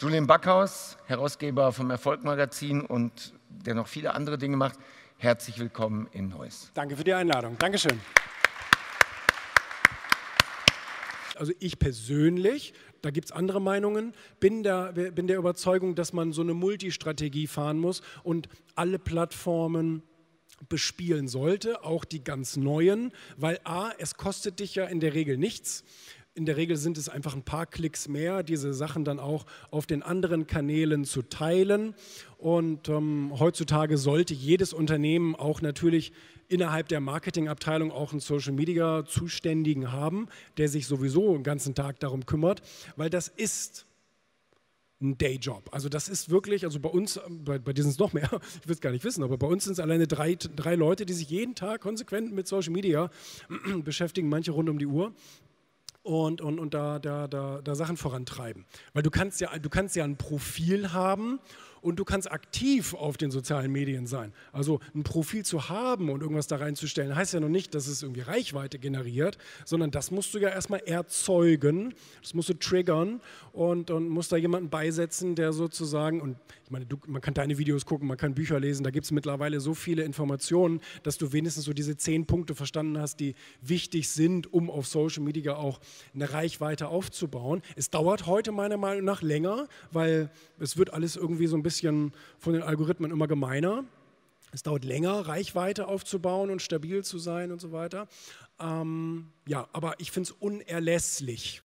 Julian 0.00 0.28
Backhaus, 0.28 0.96
Herausgeber 1.06 1.72
vom 1.72 1.90
Erfolg-Magazin 1.90 2.82
und 2.82 3.34
der 3.48 3.74
noch 3.74 3.88
viele 3.88 4.14
andere 4.14 4.38
Dinge 4.38 4.56
macht. 4.56 4.78
Herzlich 5.16 5.58
willkommen 5.58 6.06
in 6.12 6.28
Neuss. 6.28 6.70
Danke 6.74 6.96
für 6.96 7.02
die 7.02 7.14
Einladung. 7.14 7.58
Dankeschön. 7.58 8.00
Also 11.34 11.52
ich 11.58 11.80
persönlich, 11.80 12.74
da 13.02 13.10
gibt 13.10 13.26
es 13.26 13.32
andere 13.32 13.60
Meinungen, 13.60 14.14
bin 14.38 14.62
der, 14.62 14.92
bin 14.92 15.26
der 15.26 15.36
Überzeugung, 15.36 15.96
dass 15.96 16.12
man 16.12 16.32
so 16.32 16.42
eine 16.42 16.54
Multistrategie 16.54 17.48
fahren 17.48 17.80
muss 17.80 18.02
und 18.22 18.48
alle 18.76 19.00
Plattformen 19.00 20.04
bespielen 20.68 21.26
sollte, 21.26 21.82
auch 21.82 22.04
die 22.04 22.22
ganz 22.22 22.56
neuen, 22.56 23.10
weil 23.36 23.58
a, 23.64 23.90
es 23.98 24.14
kostet 24.14 24.60
dich 24.60 24.76
ja 24.76 24.84
in 24.84 25.00
der 25.00 25.14
Regel 25.14 25.38
nichts. 25.38 25.82
In 26.38 26.46
der 26.46 26.56
Regel 26.56 26.76
sind 26.76 26.96
es 26.98 27.08
einfach 27.08 27.34
ein 27.34 27.42
paar 27.42 27.66
Klicks 27.66 28.06
mehr, 28.06 28.44
diese 28.44 28.72
Sachen 28.72 29.04
dann 29.04 29.18
auch 29.18 29.44
auf 29.72 29.86
den 29.86 30.04
anderen 30.04 30.46
Kanälen 30.46 31.04
zu 31.04 31.22
teilen. 31.22 31.96
Und 32.36 32.88
ähm, 32.88 33.32
heutzutage 33.36 33.98
sollte 33.98 34.34
jedes 34.34 34.72
Unternehmen 34.72 35.34
auch 35.34 35.62
natürlich 35.62 36.12
innerhalb 36.46 36.86
der 36.86 37.00
Marketingabteilung 37.00 37.90
auch 37.90 38.12
einen 38.12 38.20
Social 38.20 38.52
Media 38.52 39.04
Zuständigen 39.04 39.90
haben, 39.90 40.28
der 40.58 40.68
sich 40.68 40.86
sowieso 40.86 41.34
den 41.34 41.42
ganzen 41.42 41.74
Tag 41.74 41.98
darum 41.98 42.24
kümmert, 42.24 42.62
weil 42.94 43.10
das 43.10 43.26
ist 43.26 43.86
ein 45.00 45.18
Dayjob. 45.18 45.68
Also 45.72 45.88
das 45.88 46.08
ist 46.08 46.30
wirklich, 46.30 46.64
also 46.64 46.78
bei 46.78 46.88
uns, 46.88 47.18
bei, 47.28 47.58
bei 47.58 47.72
dir 47.72 47.82
sind 47.82 47.90
es 47.90 47.98
noch 47.98 48.12
mehr, 48.12 48.30
ich 48.62 48.68
will 48.68 48.74
es 48.74 48.80
gar 48.80 48.92
nicht 48.92 49.04
wissen, 49.04 49.24
aber 49.24 49.38
bei 49.38 49.48
uns 49.48 49.64
sind 49.64 49.72
es 49.72 49.80
alleine 49.80 50.06
drei, 50.06 50.36
drei 50.36 50.76
Leute, 50.76 51.04
die 51.04 51.14
sich 51.14 51.30
jeden 51.30 51.56
Tag 51.56 51.80
konsequent 51.80 52.32
mit 52.32 52.46
Social 52.46 52.72
Media 52.72 53.10
beschäftigen, 53.84 54.28
manche 54.28 54.52
rund 54.52 54.68
um 54.68 54.78
die 54.78 54.86
Uhr 54.86 55.12
und, 56.02 56.40
und, 56.40 56.58
und 56.58 56.74
da, 56.74 56.98
da, 56.98 57.28
da, 57.28 57.60
da 57.62 57.74
Sachen 57.74 57.96
vorantreiben. 57.96 58.64
Weil 58.92 59.02
du 59.02 59.10
kannst, 59.10 59.40
ja, 59.40 59.58
du 59.58 59.68
kannst 59.68 59.96
ja 59.96 60.04
ein 60.04 60.16
Profil 60.16 60.92
haben 60.92 61.40
und 61.80 61.96
du 61.96 62.04
kannst 62.04 62.30
aktiv 62.30 62.94
auf 62.94 63.16
den 63.16 63.30
sozialen 63.30 63.70
Medien 63.70 64.06
sein. 64.06 64.32
Also 64.52 64.80
ein 64.94 65.02
Profil 65.02 65.44
zu 65.44 65.68
haben 65.68 66.10
und 66.10 66.22
irgendwas 66.22 66.46
da 66.46 66.56
reinzustellen, 66.56 67.14
heißt 67.14 67.34
ja 67.34 67.40
noch 67.40 67.48
nicht, 67.48 67.74
dass 67.74 67.86
es 67.86 68.02
irgendwie 68.02 68.22
Reichweite 68.22 68.78
generiert, 68.78 69.38
sondern 69.64 69.90
das 69.90 70.10
musst 70.10 70.34
du 70.34 70.38
ja 70.38 70.48
erstmal 70.48 70.80
erzeugen, 70.80 71.94
das 72.22 72.34
musst 72.34 72.48
du 72.48 72.54
triggern 72.54 73.20
und, 73.52 73.90
und 73.90 74.08
musst 74.08 74.32
da 74.32 74.36
jemanden 74.36 74.70
beisetzen, 74.70 75.34
der 75.34 75.52
sozusagen, 75.52 76.20
und 76.20 76.36
ich 76.64 76.70
meine, 76.70 76.86
du, 76.86 76.98
man 77.06 77.22
kann 77.22 77.34
deine 77.34 77.58
Videos 77.58 77.86
gucken, 77.86 78.08
man 78.08 78.16
kann 78.16 78.34
Bücher 78.34 78.60
lesen, 78.60 78.84
da 78.84 78.90
gibt 78.90 79.04
es 79.04 79.10
mittlerweile 79.10 79.60
so 79.60 79.74
viele 79.74 80.02
Informationen, 80.02 80.80
dass 81.02 81.16
du 81.16 81.32
wenigstens 81.32 81.64
so 81.64 81.72
diese 81.72 81.96
zehn 81.96 82.26
Punkte 82.26 82.54
verstanden 82.54 82.98
hast, 82.98 83.20
die 83.20 83.34
wichtig 83.62 84.08
sind, 84.08 84.52
um 84.52 84.70
auf 84.70 84.86
Social 84.86 85.22
Media 85.22 85.56
auch 85.56 85.80
eine 86.14 86.32
Reichweite 86.32 86.88
aufzubauen. 86.88 87.62
Es 87.76 87.90
dauert 87.90 88.26
heute 88.26 88.52
meiner 88.52 88.76
Meinung 88.76 89.04
nach 89.04 89.22
länger, 89.22 89.68
weil 89.92 90.30
es 90.58 90.76
wird 90.76 90.92
alles 90.92 91.16
irgendwie 91.16 91.46
so 91.46 91.56
ein 91.56 91.62
bisschen 91.62 91.67
von 92.38 92.52
den 92.52 92.62
Algorithmen 92.62 93.10
immer 93.10 93.26
gemeiner. 93.26 93.84
Es 94.52 94.62
dauert 94.62 94.84
länger, 94.84 95.28
Reichweite 95.28 95.88
aufzubauen 95.88 96.50
und 96.50 96.62
stabil 96.62 97.04
zu 97.04 97.18
sein 97.18 97.52
und 97.52 97.60
so 97.60 97.72
weiter. 97.72 98.08
Ähm, 98.60 99.26
ja, 99.46 99.68
aber 99.72 99.94
ich 99.98 100.10
finde 100.10 100.30
es 100.30 100.36
unerlässlich, 100.38 101.56